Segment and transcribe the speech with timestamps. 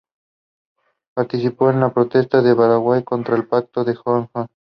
[1.13, 4.47] Participó en la Protesta de Baraguá contra el Pacto del Zanjón.